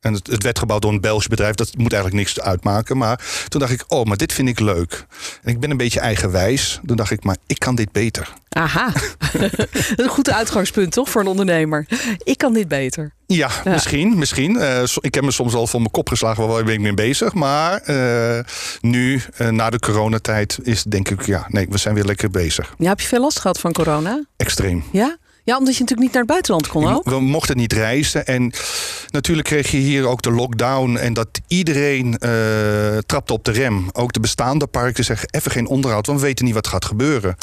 En 0.00 0.12
het, 0.12 0.26
het, 0.26 0.42
werd 0.42 0.58
gebouwd 0.58 0.82
door 0.82 0.92
een 0.92 1.00
Belgisch 1.00 1.26
bedrijf. 1.26 1.54
Dat 1.54 1.76
moet 1.76 1.92
eigenlijk 1.92 2.22
niks 2.22 2.40
uitmaken. 2.40 2.96
Maar 2.96 3.44
toen 3.48 3.60
dacht 3.60 3.72
ik, 3.72 3.84
oh, 3.88 4.04
maar 4.04 4.16
dit 4.16 4.32
vind 4.32 4.48
ik 4.48 4.60
leuk. 4.60 5.06
En 5.42 5.50
ik 5.52 5.60
ben 5.60 5.70
een 5.70 5.76
beetje 5.76 6.00
eigenwijs. 6.00 6.80
Toen 6.86 6.96
dacht 6.96 7.10
ik, 7.10 7.24
maar 7.24 7.36
ik 7.46 7.58
kan 7.58 7.74
dit 7.74 7.92
beter. 7.92 8.32
Aha. 8.48 8.92
een 9.96 10.08
goed 10.08 10.30
uitgangspunt, 10.30 10.92
toch, 10.92 11.08
voor 11.08 11.20
een 11.20 11.26
ondernemer? 11.26 11.86
Ik 12.22 12.38
kan 12.38 12.52
dit 12.52 12.68
beter. 12.68 13.12
Ja, 13.26 13.50
ja. 13.64 13.70
misschien. 13.70 14.18
misschien. 14.18 14.56
Uh, 14.56 14.82
ik 15.00 15.14
heb 15.14 15.24
me 15.24 15.30
soms 15.30 15.54
al 15.54 15.66
voor 15.66 15.80
mijn 15.80 15.92
kop 15.92 16.08
geslagen. 16.08 16.48
Waar 16.48 16.64
ben 16.64 16.74
ik 16.74 16.80
mee 16.80 16.94
bezig? 16.94 17.34
Maar 17.34 17.82
uh, 17.86 18.38
nu, 18.80 19.22
uh, 19.38 19.48
na 19.48 19.70
de 19.70 19.78
coronatijd, 19.78 20.58
is 20.62 20.82
denk 20.82 21.08
ik, 21.08 21.26
ja, 21.26 21.46
nee, 21.48 21.66
we 21.70 21.78
zijn 21.78 21.94
weer 21.94 22.04
lekker 22.04 22.30
bezig. 22.30 22.74
Ja, 22.78 22.88
heb 22.88 23.00
je 23.00 23.06
veel 23.06 23.20
last 23.20 23.40
gehad 23.40 23.60
van 23.60 23.72
corona? 23.72 24.24
Extreem. 24.36 24.84
Ja? 24.92 25.16
Ja, 25.44 25.58
omdat 25.58 25.74
je 25.74 25.80
natuurlijk 25.80 26.00
niet 26.00 26.12
naar 26.12 26.22
het 26.22 26.30
buitenland 26.30 26.66
kon 26.66 26.94
ook. 26.94 27.04
We 27.04 27.20
mochten 27.20 27.56
niet 27.56 27.72
reizen. 27.72 28.26
En 28.26 28.52
natuurlijk 29.10 29.48
kreeg 29.48 29.70
je 29.70 29.76
hier 29.76 30.06
ook 30.06 30.22
de 30.22 30.30
lockdown. 30.30 30.96
En 30.96 31.12
dat 31.12 31.28
iedereen 31.46 32.06
uh, 32.06 32.98
trapte 33.06 33.32
op 33.32 33.44
de 33.44 33.50
rem. 33.50 33.88
Ook 33.92 34.12
de 34.12 34.20
bestaande 34.20 34.66
parken 34.66 35.04
zeggen 35.04 35.28
even 35.30 35.50
geen 35.50 35.66
onderhoud. 35.66 36.06
Want 36.06 36.20
we 36.20 36.26
weten 36.26 36.44
niet 36.44 36.54
wat 36.54 36.66
gaat 36.66 36.84
gebeuren. 36.84 37.36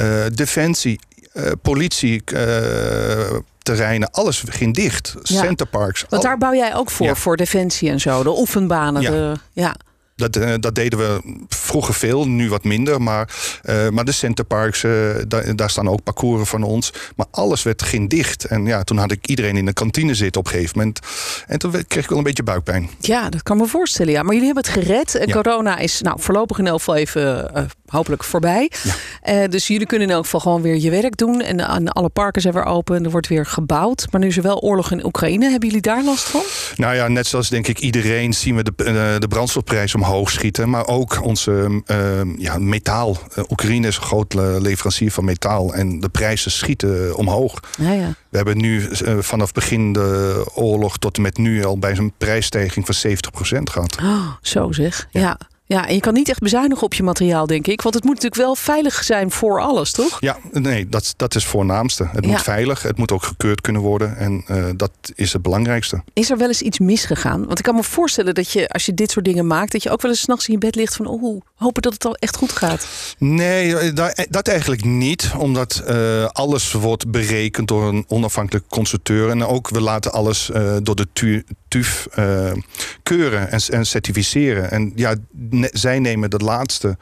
Uh, 0.00 0.24
defensie, 0.34 1.00
uh, 1.34 1.50
politie 1.62 2.22
terreinen, 3.62 4.10
alles 4.10 4.44
ging 4.48 4.74
dicht. 4.74 5.14
Ja. 5.22 5.42
Centerparks. 5.42 6.04
Want 6.08 6.22
daar 6.22 6.38
bouw 6.38 6.54
jij 6.54 6.74
ook 6.74 6.90
voor, 6.90 7.06
ja. 7.06 7.14
voor 7.14 7.36
defensie 7.36 7.90
en 7.90 8.00
zo. 8.00 8.22
De 8.22 8.38
oefenbanen. 8.38 9.02
Ja. 9.02 9.10
De, 9.10 9.34
ja. 9.52 9.76
Dat, 10.16 10.62
dat, 10.62 10.74
deden 10.74 10.98
we 10.98 11.20
vroeger 11.68 11.94
veel, 11.94 12.28
nu 12.28 12.48
wat 12.48 12.64
minder. 12.64 13.02
Maar, 13.02 13.28
uh, 13.64 13.88
maar 13.88 14.04
de 14.04 14.12
centerparks, 14.12 14.82
uh, 14.82 14.92
daar, 15.28 15.56
daar, 15.56 15.70
staan 15.70 15.88
ook 15.88 16.02
parcours 16.02 16.48
van 16.48 16.62
ons. 16.62 16.92
Maar 17.16 17.26
alles 17.30 17.62
werd, 17.62 17.82
ging 17.82 18.10
dicht. 18.10 18.44
En 18.44 18.66
ja, 18.66 18.84
toen 18.84 18.98
had 18.98 19.12
ik 19.12 19.26
iedereen 19.26 19.56
in 19.56 19.66
de 19.66 19.72
kantine 19.72 20.14
zitten 20.14 20.40
op 20.40 20.46
een 20.46 20.52
gegeven 20.52 20.78
moment. 20.78 21.00
En 21.46 21.58
toen 21.58 21.70
kreeg 21.70 22.02
ik 22.02 22.08
wel 22.08 22.18
een 22.18 22.24
beetje 22.24 22.42
buikpijn. 22.42 22.90
Ja, 23.00 23.28
dat 23.28 23.42
kan 23.42 23.56
me 23.56 23.66
voorstellen. 23.66 24.12
Ja. 24.12 24.22
Maar 24.22 24.34
jullie 24.34 24.46
hebben 24.46 24.64
het 24.64 24.84
gered. 24.84 25.24
Ja. 25.26 25.34
Corona 25.34 25.78
is 25.78 26.00
nou, 26.00 26.20
voorlopig 26.20 26.58
in 26.58 26.66
elk 26.66 26.78
geval 26.78 26.96
even 26.96 27.50
hopelijk 27.86 28.24
voorbij. 28.24 28.70
Ja. 29.22 29.46
dus 29.46 29.66
jullie 29.66 29.86
kunnen 29.86 30.08
in 30.08 30.14
elk 30.14 30.24
geval 30.24 30.40
gewoon 30.40 30.62
weer 30.62 30.76
je 30.76 30.90
werk 30.90 31.16
doen. 31.16 31.40
En, 31.40 31.60
en 31.60 31.88
alle 31.88 32.08
parken 32.08 32.42
zijn 32.42 32.54
weer 32.54 32.64
open. 32.64 33.04
Er 33.04 33.10
wordt 33.10 33.28
weer 33.28 33.46
gebouwd. 33.46 34.06
Maar 34.10 34.20
nu 34.20 34.26
is 34.26 34.36
er 34.36 34.42
wel 34.42 34.60
oorlog 34.60 34.90
in 34.90 35.04
Oekraïne. 35.04 35.50
Hebben 35.50 35.68
jullie 35.68 35.82
daar 35.82 36.04
last 36.04 36.24
van? 36.24 36.42
Nou 36.76 36.94
ja, 36.94 37.08
net 37.08 37.26
zoals 37.26 37.48
denk 37.48 37.66
ik 37.68 37.78
iedereen 37.78 38.32
zien 38.32 38.56
we 38.56 38.62
de, 38.62 39.16
de 39.18 39.28
brandstofprijs 39.28 39.94
omhoog 39.94 40.30
schieten. 40.30 40.70
Maar 40.70 40.86
ook 40.86 41.24
onze 41.24 41.57
uh, 41.86 42.20
ja, 42.38 42.58
metaal. 42.58 43.16
Uh, 43.38 43.44
Oekraïne 43.50 43.86
is 43.86 43.96
een 43.96 44.02
groot 44.02 44.34
leverancier 44.34 45.10
van 45.10 45.24
metaal. 45.24 45.74
En 45.74 46.00
de 46.00 46.08
prijzen 46.08 46.50
schieten 46.50 47.16
omhoog. 47.16 47.60
Ja, 47.78 47.92
ja. 47.92 48.14
We 48.28 48.36
hebben 48.36 48.56
nu 48.56 48.88
uh, 48.88 49.18
vanaf 49.18 49.52
begin 49.52 49.92
de 49.92 50.44
oorlog 50.54 50.98
tot 50.98 51.16
en 51.16 51.22
met 51.22 51.38
nu 51.38 51.64
al 51.64 51.78
bij 51.78 51.96
een 51.96 52.12
prijsstijging 52.18 52.86
van 52.86 52.94
70% 53.58 53.62
gehad. 53.62 53.96
Oh, 54.02 54.32
zo 54.42 54.72
zeg. 54.72 55.08
ja. 55.10 55.20
ja. 55.20 55.38
Ja, 55.68 55.86
en 55.88 55.94
je 55.94 56.00
kan 56.00 56.14
niet 56.14 56.28
echt 56.28 56.38
bezuinigen 56.40 56.84
op 56.84 56.94
je 56.94 57.02
materiaal, 57.02 57.46
denk 57.46 57.66
ik. 57.66 57.82
Want 57.82 57.94
het 57.94 58.04
moet 58.04 58.14
natuurlijk 58.14 58.42
wel 58.42 58.54
veilig 58.54 59.04
zijn 59.04 59.30
voor 59.30 59.60
alles, 59.60 59.90
toch? 59.92 60.16
Ja, 60.20 60.36
nee, 60.52 60.88
dat, 60.88 61.14
dat 61.16 61.34
is 61.34 61.42
het 61.42 61.50
voornaamste. 61.52 62.08
Het 62.12 62.24
Ja. 62.24 62.30
moet 62.30 62.42
veilig, 62.42 62.82
het 62.82 62.96
moet 62.98 63.12
ook 63.12 63.22
gekeurd 63.22 63.60
kunnen 63.60 63.82
worden. 63.82 64.16
En 64.16 64.44
eh, 64.46 64.64
dat 64.76 64.90
is 65.14 65.32
het 65.32 65.42
belangrijkste. 65.42 66.02
Is 66.12 66.30
er 66.30 66.38
wel 66.38 66.48
eens 66.48 66.62
iets 66.62 66.78
misgegaan? 66.78 67.46
Want 67.46 67.58
ik 67.58 67.64
kan 67.64 67.74
me 67.74 67.82
voorstellen 67.82 68.34
dat 68.34 68.50
je, 68.52 68.68
als 68.68 68.86
je 68.86 68.94
dit 68.94 69.10
soort 69.10 69.24
dingen 69.24 69.46
maakt, 69.46 69.72
dat 69.72 69.82
je 69.82 69.90
ook 69.90 70.02
wel 70.02 70.10
eens 70.10 70.20
's 70.20 70.24
nachts 70.26 70.46
in 70.46 70.52
je 70.52 70.58
bed 70.58 70.74
ligt 70.74 70.96
van, 70.96 71.06
oh, 71.06 71.40
hopen 71.54 71.82
dat 71.82 71.92
het 71.92 72.04
al 72.04 72.14
echt 72.14 72.36
goed 72.36 72.52
gaat. 72.52 72.86
Nee, 73.18 73.76
eh, 73.76 73.94
dat, 73.94 74.26
dat 74.30 74.48
eigenlijk 74.48 74.84
niet. 74.84 75.30
Omdat 75.38 75.82
eh, 75.86 76.24
alles 76.24 76.72
wordt 76.72 77.10
berekend 77.10 77.68
door 77.68 77.88
een 77.88 78.04
onafhankelijk 78.08 78.64
constructeur. 78.68 79.30
En 79.30 79.44
ook 79.44 79.68
we 79.70 79.80
laten 79.80 80.12
alles 80.12 80.50
eh, 80.50 80.76
door 80.82 80.96
de 80.96 81.06
tu- 81.12 81.44
Eh, 81.68 82.52
keuren 83.02 83.50
en, 83.50 83.60
en 83.70 83.86
certificeren. 83.86 84.70
En 84.70 84.92
ja, 84.94 85.14
zij 85.72 85.98
nemen 85.98 86.30
de 86.30 86.36
laatste 86.36 86.96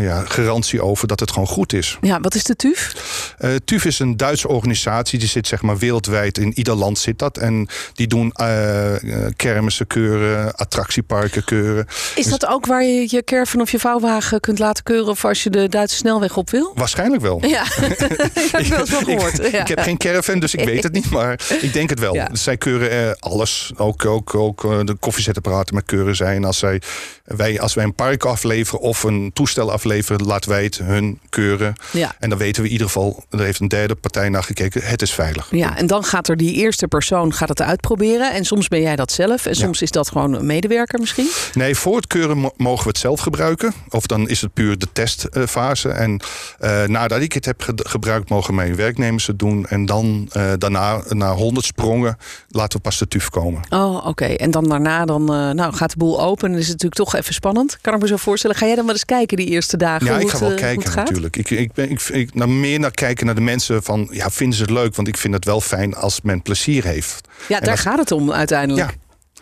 ja, 0.00 0.24
garantie 0.24 0.82
over 0.82 1.08
dat 1.08 1.20
het 1.20 1.30
gewoon 1.30 1.48
goed 1.48 1.72
is. 1.72 1.98
Ja, 2.00 2.20
wat 2.20 2.34
is 2.34 2.44
de 2.44 2.56
TUF? 2.56 2.94
Eh 3.38 3.50
TUF 3.64 3.84
is 3.84 3.98
een 3.98 4.16
Duitse 4.16 4.48
organisatie, 4.48 5.18
die 5.18 5.28
zit 5.28 5.46
zeg 5.46 5.62
maar 5.62 5.78
wereldwijd, 5.78 6.38
in 6.38 6.52
ieder 6.54 6.74
land 6.74 6.98
zit 6.98 7.18
dat. 7.18 7.38
En 7.38 7.68
die 7.94 8.06
doen 8.06 8.32
eh, 8.32 8.94
kermissen 9.36 9.86
keuren, 9.86 10.54
attractieparken 10.54 11.44
keuren. 11.44 11.86
Is 12.14 12.26
dat 12.26 12.46
ook 12.46 12.66
waar 12.66 12.84
je 12.84 13.06
je 13.08 13.24
caravan 13.24 13.60
of 13.60 13.70
je 13.70 13.78
vouwwagen 13.78 14.40
kunt 14.40 14.58
laten 14.58 14.84
keuren 14.84 15.08
of 15.08 15.24
als 15.24 15.42
je 15.42 15.50
de 15.50 15.68
Duitse 15.68 15.96
snelweg 15.96 16.36
op 16.36 16.50
wil? 16.50 16.72
Waarschijnlijk 16.74 17.22
wel. 17.22 17.46
Ja, 17.46 17.64
dat 17.88 17.98
heb 17.98 18.60
ik 18.60 18.72
wel 18.72 18.86
gehoord. 18.86 19.44
Ik, 19.44 19.52
ja. 19.52 19.60
ik 19.60 19.68
heb 19.68 19.80
geen 19.80 19.96
caravan, 19.96 20.38
dus 20.38 20.54
ik 20.54 20.64
weet 20.64 20.82
het 20.82 20.92
niet, 20.92 21.10
maar 21.10 21.40
ik 21.60 21.72
denk 21.72 21.90
het 21.90 22.00
wel. 22.00 22.14
Ja. 22.14 22.28
Zij 22.32 22.56
keuren 22.56 23.18
alles, 23.18 23.72
ook, 23.76 24.04
ook, 24.04 24.34
ook 24.34 24.86
de 24.86 24.96
koffiezetapparaten 25.00 25.74
met 25.74 25.84
keuren 25.84 26.16
zijn. 26.16 26.44
Als, 26.44 26.58
zij, 26.58 26.82
wij, 27.24 27.60
als 27.60 27.74
wij 27.74 27.84
een 27.84 27.94
park 27.94 28.24
afleveren 28.24 28.80
of 28.80 29.02
een 29.02 29.30
toestel 29.32 29.72
afleveren, 29.72 29.87
laten 30.26 30.50
wij 30.50 30.62
het 30.64 30.78
hun 30.78 31.20
keuren. 31.28 31.74
Ja. 31.92 32.14
En 32.18 32.28
dan 32.28 32.38
weten 32.38 32.60
we 32.62 32.66
in 32.66 32.72
ieder 32.72 32.86
geval, 32.86 33.24
er 33.30 33.40
heeft 33.40 33.60
een 33.60 33.68
derde 33.68 33.94
partij 33.94 34.28
naar 34.28 34.42
gekeken, 34.42 34.82
het 34.82 35.02
is 35.02 35.12
veilig. 35.12 35.46
Ja, 35.50 35.76
en 35.76 35.86
dan 35.86 36.04
gaat 36.04 36.28
er 36.28 36.36
die 36.36 36.54
eerste 36.54 36.88
persoon 36.88 37.32
gaat 37.34 37.48
het 37.48 37.62
uitproberen. 37.62 38.32
En 38.32 38.44
soms 38.44 38.68
ben 38.68 38.80
jij 38.80 38.96
dat 38.96 39.12
zelf. 39.12 39.46
En 39.46 39.54
soms 39.54 39.82
is 39.82 39.90
dat 39.90 40.08
gewoon 40.08 40.32
een 40.32 40.46
medewerker 40.46 41.00
misschien. 41.00 41.28
Nee, 41.54 41.74
voor 41.74 41.96
het 41.96 42.06
keuren 42.06 42.38
mo- 42.38 42.52
mogen 42.56 42.82
we 42.82 42.88
het 42.88 42.98
zelf 42.98 43.20
gebruiken. 43.20 43.72
Of 43.88 44.06
dan 44.06 44.28
is 44.28 44.40
het 44.40 44.52
puur 44.52 44.78
de 44.78 44.86
testfase. 44.92 45.88
En 45.88 46.20
eh, 46.58 46.84
nadat 46.84 47.20
ik 47.20 47.32
het 47.32 47.44
heb 47.44 47.62
ge- 47.62 47.72
gebruikt, 47.88 48.28
mogen 48.28 48.54
mijn 48.54 48.76
werknemers 48.76 49.26
het 49.26 49.38
doen. 49.38 49.66
En 49.66 49.86
dan 49.86 50.28
eh, 50.32 50.52
daarna, 50.58 51.02
na 51.08 51.32
100 51.34 51.66
sprongen, 51.66 52.16
laten 52.48 52.76
we 52.76 52.82
pas 52.82 52.98
de 52.98 53.08
TUF 53.08 53.30
komen. 53.30 53.60
Oh, 53.70 54.06
oké. 54.06 54.24
En 54.24 54.50
dan 54.50 54.68
daarna 54.68 55.04
dan, 55.04 55.20
eh, 55.34 55.50
nou, 55.50 55.74
gaat 55.74 55.90
de 55.90 55.96
boel 55.96 56.20
open. 56.22 56.50
Dan 56.50 56.58
is 56.60 56.68
het 56.68 56.82
natuurlijk 56.82 57.10
toch 57.10 57.14
even 57.20 57.34
spannend. 57.34 57.78
Kan 57.80 57.94
ik 57.94 58.00
me 58.00 58.06
zo 58.06 58.16
voorstellen. 58.16 58.56
Ga 58.56 58.66
jij 58.66 58.74
dan 58.74 58.84
wel 58.84 58.94
eens 58.94 59.04
kijken 59.04 59.36
die 59.36 59.46
eerste 59.46 59.76
dagen? 59.78 60.06
Ja, 60.06 60.18
ik 60.18 60.28
ga 60.28 60.38
wel 60.38 60.50
eh, 60.50 60.56
kijken 60.56 60.94
natuurlijk. 60.96 61.36
Ik, 61.36 61.50
ik 61.50 61.72
ben 61.72 61.90
ik, 61.90 62.00
ik, 62.02 62.34
nou, 62.34 62.50
meer 62.50 62.80
naar 62.80 62.90
kijken 62.90 63.26
naar 63.26 63.34
de 63.34 63.40
mensen 63.40 63.82
van, 63.82 64.08
ja, 64.10 64.30
vinden 64.30 64.56
ze 64.56 64.62
het 64.62 64.72
leuk? 64.72 64.96
Want 64.96 65.08
ik 65.08 65.16
vind 65.16 65.34
het 65.34 65.44
wel 65.44 65.60
fijn 65.60 65.94
als 65.94 66.20
men 66.20 66.42
plezier 66.42 66.84
heeft. 66.84 67.20
Ja, 67.48 67.56
En 67.56 67.62
daar 67.62 67.70
als- 67.70 67.80
gaat 67.80 67.98
het 67.98 68.12
om 68.12 68.32
uiteindelijk. 68.32 68.90
Ja. 68.90 68.96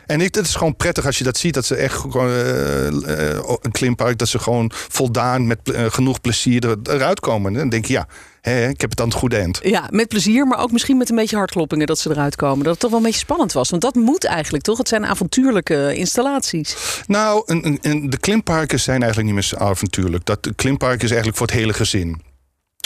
En 0.06 0.20
ik, 0.20 0.34
het 0.34 0.46
is 0.46 0.54
gewoon 0.54 0.76
prettig 0.76 1.06
als 1.06 1.18
je 1.18 1.24
dat 1.24 1.36
ziet. 1.36 1.54
Dat 1.54 1.64
ze 1.64 1.74
echt 1.74 1.94
gewoon 1.96 2.28
eh, 2.28 2.86
eh, 2.86 3.38
een 3.60 3.70
klimpark, 3.72 4.18
dat 4.18 4.28
ze 4.28 4.38
gewoon 4.38 4.70
voldaan 4.74 5.46
met 5.46 5.58
eh, 5.70 5.84
genoeg 5.88 6.20
plezier 6.20 6.68
er, 6.68 6.76
eruit 6.82 7.20
komen. 7.20 7.52
En 7.52 7.58
dan 7.58 7.68
denk 7.68 7.84
je, 7.84 7.92
ja, 7.92 8.06
hè, 8.40 8.68
ik 8.68 8.80
heb 8.80 8.90
het 8.90 9.00
aan 9.00 9.08
het 9.08 9.16
goede 9.16 9.36
eind. 9.36 9.60
Ja, 9.62 9.88
met 9.90 10.08
plezier, 10.08 10.46
maar 10.46 10.58
ook 10.58 10.72
misschien 10.72 10.96
met 10.96 11.10
een 11.10 11.16
beetje 11.16 11.36
hartkloppingen 11.36 11.86
dat 11.86 11.98
ze 11.98 12.10
eruit 12.10 12.36
komen. 12.36 12.58
Dat 12.64 12.72
het 12.72 12.80
toch 12.80 12.90
wel 12.90 12.98
een 12.98 13.04
beetje 13.06 13.20
spannend 13.20 13.52
was. 13.52 13.70
Want 13.70 13.82
dat 13.82 13.94
moet 13.94 14.24
eigenlijk 14.24 14.64
toch? 14.64 14.78
Het 14.78 14.88
zijn 14.88 15.06
avontuurlijke 15.06 15.94
installaties. 15.94 16.76
Nou, 17.06 17.42
een, 17.46 17.78
een- 17.82 18.10
de 18.10 18.18
klimparken 18.18 18.80
zijn 18.80 19.02
eigenlijk 19.02 19.26
niet 19.26 19.34
meer 19.34 19.48
zo 19.48 19.56
avontuurlijk. 19.56 20.24
Dat 20.24 20.42
de 20.42 20.54
klimpark 20.54 21.02
is 21.02 21.08
eigenlijk 21.08 21.38
voor 21.38 21.46
het 21.46 21.56
hele 21.56 21.72
gezin. 21.72 22.22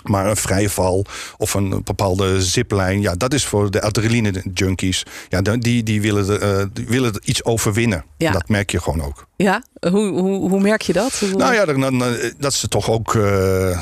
Maar 0.02 0.26
een 0.26 0.36
vrije 0.36 0.70
val 0.70 1.04
of 1.36 1.54
een 1.54 1.80
bepaalde 1.84 2.42
ziplijn, 2.42 3.00
ja, 3.00 3.14
dat 3.14 3.34
is 3.34 3.44
voor 3.44 3.70
de 3.70 3.82
adrenaline 3.82 4.44
junkies. 4.54 5.02
Ja, 5.28 5.40
die, 5.40 5.82
die, 5.82 6.00
willen, 6.00 6.40
eh, 6.40 6.64
die 6.72 6.86
willen 6.86 7.20
iets 7.24 7.44
overwinnen. 7.44 8.04
Ja. 8.16 8.32
Dat 8.32 8.48
merk 8.48 8.70
je 8.70 8.80
gewoon 8.80 9.02
ook. 9.02 9.26
Ja, 9.36 9.62
hoe, 9.88 10.08
hoe, 10.20 10.48
hoe 10.50 10.60
merk 10.60 10.82
je 10.82 10.92
dat? 10.92 11.12
Hoe- 11.18 11.28
Nou 11.28 11.54
ja, 11.54 11.66
eh, 11.66 12.30
dat 12.38 12.54
ze 12.54 12.68
toch 12.68 12.90
ook 12.90 13.14
eh, 13.14 13.70
eh, 13.70 13.78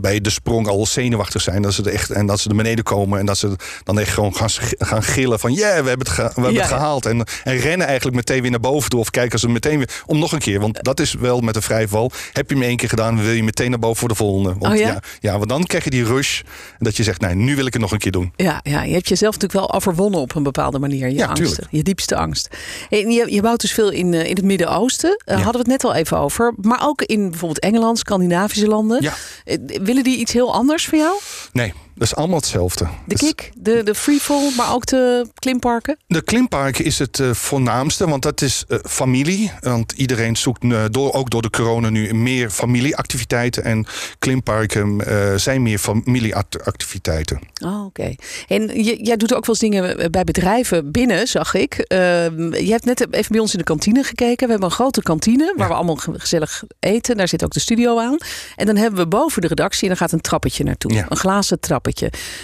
bij 0.00 0.20
de 0.20 0.30
sprong 0.30 0.66
al 0.68 0.86
zenuwachtig 0.86 1.42
zijn. 1.42 1.62
Dat 1.62 1.74
ze 1.74 1.82
er 1.82 1.92
echt, 1.92 2.10
en 2.10 2.26
dat 2.26 2.40
ze 2.40 2.48
er 2.48 2.56
beneden 2.56 2.84
komen 2.84 3.18
en 3.18 3.26
dat 3.26 3.38
ze 3.38 3.56
dan 3.84 3.98
echt 3.98 4.12
gewoon 4.12 4.34
gaan, 4.34 4.48
gaan 4.78 5.02
gillen 5.02 5.38
van... 5.38 5.52
ja, 5.54 5.82
we 5.82 5.88
hebben 5.88 6.06
het, 6.06 6.16
we 6.16 6.22
hebben 6.22 6.52
Ja, 6.52 6.58
het 6.60 6.68
gehaald. 6.68 7.06
En, 7.06 7.24
en 7.44 7.56
rennen 7.56 7.86
eigenlijk 7.86 8.16
meteen 8.16 8.42
weer 8.42 8.50
naar 8.50 8.60
boven 8.60 8.90
toe. 8.90 9.00
Of 9.00 9.10
kijken 9.10 9.38
ze 9.38 9.48
meteen 9.48 9.78
weer 9.78 10.02
om 10.06 10.18
nog 10.18 10.32
een 10.32 10.38
keer. 10.38 10.60
Want 10.60 10.84
dat 10.84 11.00
is 11.00 11.14
wel 11.14 11.40
met 11.40 11.56
een 11.56 11.62
vrijval. 11.62 12.10
Heb 12.32 12.48
je 12.50 12.54
hem 12.54 12.64
één 12.64 12.76
keer 12.76 12.88
gedaan, 12.88 13.22
wil 13.22 13.32
je 13.32 13.42
meteen 13.44 13.70
naar 13.70 13.78
boven 13.78 13.96
voor 13.98 14.08
de 14.08 14.14
volgende. 14.14 14.54
Want 14.58 14.74
Oh 14.74 14.80
ja? 14.80 14.86
ja? 14.88 15.00
Ja, 15.20 15.36
want 15.36 15.48
dan 15.48 15.64
krijg 15.64 15.84
je 15.84 15.90
die 15.90 16.04
rush. 16.04 16.40
Dat 16.78 16.96
je 16.96 17.02
zegt, 17.02 17.20
nee, 17.20 17.34
nu 17.34 17.56
wil 17.56 17.66
ik 17.66 17.72
het 17.72 17.82
nog 17.82 17.92
een 17.92 17.98
keer 17.98 18.12
doen. 18.12 18.32
Ja, 18.36 18.60
ja, 18.62 18.82
je 18.82 18.92
hebt 18.92 19.08
jezelf 19.08 19.34
natuurlijk 19.34 19.60
wel 19.66 19.74
overwonnen 19.76 20.20
op 20.20 20.34
een 20.34 20.42
bepaalde 20.42 20.78
manier. 20.78 21.08
Je 21.08 21.14
Ja, 21.14 21.26
angsten, 21.26 21.46
tuurlijk. 21.48 21.68
je 21.70 21.82
diepste 21.82 22.16
angst. 22.16 22.48
En 22.90 23.10
je, 23.10 23.26
je 23.32 23.40
bouwt 23.42 23.60
dus 23.60 23.72
veel 23.72 23.90
in, 23.90 24.14
in 24.14 24.34
het 24.36 24.44
Midden-Oosten. 24.44 25.22
Hadden 25.44 25.64
we 25.64 25.70
het 25.72 25.82
net 25.82 25.84
al 25.92 25.94
even 25.94 26.18
over. 26.18 26.52
Maar 26.60 26.86
ook 26.86 27.02
in 27.02 27.28
bijvoorbeeld 27.30 27.60
Engeland, 27.60 27.98
Scandinavische 27.98 28.66
landen. 28.66 29.02
Ja. 29.02 29.12
Eh, 29.44 29.56
Willen 29.82 30.04
die 30.04 30.18
iets 30.18 30.32
heel 30.32 30.54
anders 30.54 30.88
van 30.88 30.98
jou? 30.98 31.16
Nee, 31.52 31.72
dat 31.98 32.08
is 32.08 32.14
allemaal 32.14 32.36
hetzelfde. 32.36 32.86
De 33.06 33.14
kick, 33.14 33.50
de, 33.56 33.82
de 33.82 33.94
freefall, 33.94 34.50
maar 34.56 34.72
ook 34.74 34.86
de 34.86 35.28
klimparken? 35.34 35.96
De 36.06 36.22
klimparken 36.22 36.84
is 36.84 36.98
het 36.98 37.20
eh, 37.20 37.30
voornaamste, 37.32 38.08
want 38.08 38.22
dat 38.22 38.40
is 38.42 38.64
eh, 38.68 38.78
familie. 38.88 39.52
Want 39.60 39.92
iedereen 39.92 40.36
zoekt, 40.36 40.62
eh, 40.64 40.84
door, 40.90 41.12
ook 41.12 41.30
door 41.30 41.42
de 41.42 41.50
corona 41.50 41.88
nu, 41.88 42.14
meer 42.14 42.50
familieactiviteiten. 42.50 43.64
En 43.64 43.86
klimparken 44.18 45.02
zijn 45.40 45.62
meer 45.62 45.78
familieactiviteiten. 45.78 47.38
Oh, 47.64 47.84
oké. 47.84 48.14
En 48.48 48.84
je, 48.84 49.04
jij 49.04 49.16
doet 49.16 49.34
ook 49.34 49.46
wel 49.46 49.56
eens 49.60 49.70
dingen 49.72 50.10
bij 50.10 50.24
bedrijven 50.24 50.90
binnen, 50.92 51.26
zag 51.28 51.54
ik. 51.54 51.74
Ehm, 51.74 52.54
je 52.54 52.70
hebt 52.70 52.84
net 52.84 53.12
even 53.14 53.32
bij 53.32 53.40
ons 53.40 53.52
in 53.52 53.58
de 53.58 53.64
kantine 53.64 54.02
gekeken. 54.02 54.44
We 54.46 54.50
hebben 54.52 54.68
een 54.68 54.74
grote 54.74 55.02
kantine 55.02 55.52
waar 55.56 55.66
Ja. 55.66 55.72
we 55.72 55.74
allemaal 55.74 55.96
ge- 55.96 56.18
gezellig 56.18 56.62
eten. 56.80 57.16
Daar 57.16 57.28
zit 57.28 57.44
ook 57.44 57.52
de 57.52 57.60
studio 57.60 57.98
aan. 57.98 58.16
En 58.56 58.66
dan 58.66 58.76
hebben 58.76 59.00
we 59.00 59.06
boven 59.08 59.42
de 59.42 59.48
redactie 59.48 59.82
en 59.82 59.88
dan 59.88 59.96
gaat 59.96 60.12
een 60.12 60.20
trappetje 60.20 60.64
naartoe. 60.64 60.92
Ja. 60.92 61.06
Een 61.08 61.16
glazen 61.16 61.60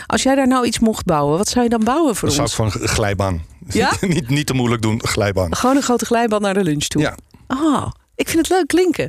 Als 0.07 0.23
jij 0.23 0.35
daar 0.35 0.47
nou 0.49 0.67
iets 0.67 0.79
mocht 0.79 1.05
bouwen, 1.05 1.39
wat 1.39 1.49
zou 1.49 1.65
je 1.65 1.71
dan 1.71 1.85
bouwen 1.85 2.17
voor 2.17 2.29
Dan 2.29 2.37
zou 2.37 2.51
ik 2.53 2.59
ons? 2.59 2.73
van 2.75 2.83
een 2.83 2.89
glijbaan. 2.89 3.43
Ja? 3.69 3.93
niet, 4.01 4.29
niet 4.29 4.47
te 4.47 4.55
moeilijk 4.55 4.83
doen, 4.83 5.01
glijbaan. 5.07 5.57
Gewoon 5.57 5.77
een 5.77 5.83
grote 5.83 6.05
glijbaan 6.05 6.41
naar 6.43 6.55
de 6.55 6.63
lunch 6.63 6.85
toe. 6.85 7.03
Ja, 7.03 7.15
Ah, 7.47 7.87
ik 8.17 8.29
vind 8.29 8.49
het 8.49 8.57
leuk 8.57 8.67
klinken. 8.67 9.09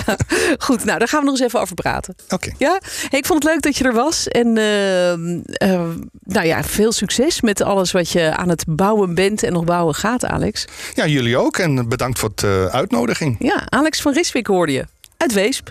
Goed, 0.58 0.84
nou 0.84 0.98
daar 0.98 1.08
gaan 1.08 1.18
we 1.20 1.24
nog 1.26 1.34
eens 1.34 1.46
even 1.46 1.60
over 1.60 1.74
praten. 1.74 2.14
oké. 2.28 2.52
Ja, 2.58 2.80
hey, 3.08 3.18
ik 3.18 3.26
vond 3.26 3.42
het 3.42 3.52
leuk 3.52 3.62
dat 3.62 3.76
je 3.76 3.84
er 3.84 3.92
was. 3.94 4.28
En 4.28 4.46
ehm, 4.58 5.40
eh, 5.44 5.88
nou 6.24 6.46
ja, 6.46 6.64
veel 6.64 6.92
succes 6.92 7.40
met 7.40 7.60
alles 7.62 7.92
wat 7.92 8.08
je 8.10 8.36
aan 8.36 8.48
het 8.48 8.64
bouwen 8.68 9.14
bent 9.14 9.42
en 9.42 9.52
nog 9.52 9.64
bouwen 9.64 9.94
gaat, 9.94 10.24
Alex. 10.24 10.64
Ja, 10.94 11.06
jullie 11.06 11.36
ook. 11.36 11.58
En 11.58 11.88
bedankt 11.88 12.18
voor 12.18 12.30
de 12.34 12.68
uitnodiging. 12.72 13.36
Ja, 13.38 13.62
Alex 13.68 14.00
van 14.00 14.12
Riswijk 14.12 14.46
hoorde 14.46 14.72
je. 14.72 14.84
Uit 15.16 15.32
Weesp. 15.32 15.70